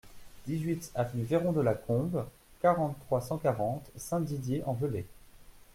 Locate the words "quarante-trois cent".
2.59-3.37